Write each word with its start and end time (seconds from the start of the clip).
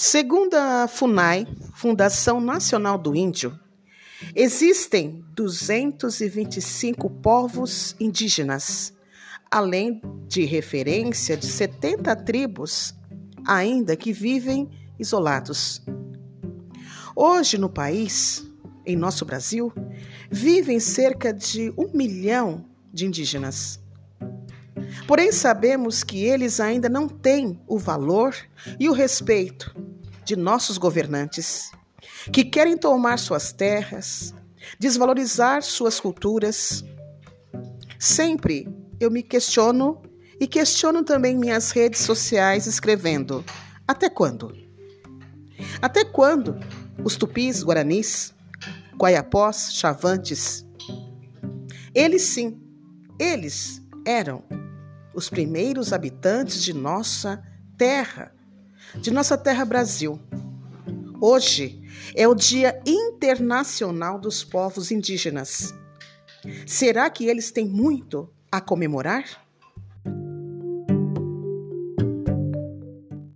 Segundo 0.00 0.54
a 0.54 0.86
FUNAI, 0.86 1.44
Fundação 1.74 2.40
Nacional 2.40 2.96
do 2.96 3.16
Índio, 3.16 3.58
existem 4.32 5.24
225 5.34 7.10
povos 7.10 7.96
indígenas, 7.98 8.92
além 9.50 10.00
de 10.28 10.44
referência 10.44 11.36
de 11.36 11.46
70 11.46 12.14
tribos, 12.14 12.94
ainda 13.44 13.96
que 13.96 14.12
vivem 14.12 14.70
isolados. 15.00 15.82
Hoje, 17.16 17.58
no 17.58 17.68
país, 17.68 18.48
em 18.86 18.94
nosso 18.94 19.24
Brasil, 19.24 19.72
vivem 20.30 20.78
cerca 20.78 21.34
de 21.34 21.74
um 21.76 21.90
milhão 21.92 22.64
de 22.92 23.04
indígenas. 23.04 23.80
Porém, 25.08 25.32
sabemos 25.32 26.04
que 26.04 26.24
eles 26.24 26.60
ainda 26.60 26.88
não 26.88 27.08
têm 27.08 27.60
o 27.66 27.76
valor 27.76 28.36
e 28.78 28.88
o 28.88 28.92
respeito 28.92 29.87
de 30.28 30.36
nossos 30.36 30.76
governantes, 30.76 31.72
que 32.30 32.44
querem 32.44 32.76
tomar 32.76 33.18
suas 33.18 33.50
terras, 33.50 34.34
desvalorizar 34.78 35.62
suas 35.62 35.98
culturas. 35.98 36.84
Sempre 37.98 38.68
eu 39.00 39.10
me 39.10 39.22
questiono 39.22 40.02
e 40.38 40.46
questiono 40.46 41.02
também 41.02 41.34
minhas 41.34 41.70
redes 41.70 42.02
sociais 42.02 42.66
escrevendo: 42.66 43.42
até 43.86 44.10
quando? 44.10 44.54
Até 45.80 46.04
quando 46.04 46.60
os 47.02 47.16
tupis, 47.16 47.64
guaranis, 47.64 48.34
guaiapós, 48.98 49.72
chavantes, 49.72 50.66
eles 51.94 52.20
sim, 52.20 52.60
eles 53.18 53.80
eram 54.04 54.44
os 55.14 55.30
primeiros 55.30 55.90
habitantes 55.94 56.62
de 56.62 56.74
nossa 56.74 57.42
terra, 57.78 58.34
de 58.96 59.10
nossa 59.10 59.36
terra 59.36 59.64
Brasil. 59.64 60.18
Hoje 61.20 61.82
é 62.14 62.26
o 62.26 62.34
Dia 62.34 62.80
Internacional 62.86 64.18
dos 64.18 64.44
Povos 64.44 64.90
Indígenas. 64.90 65.74
Será 66.66 67.10
que 67.10 67.26
eles 67.26 67.50
têm 67.50 67.66
muito 67.66 68.30
a 68.50 68.60
comemorar? 68.60 69.47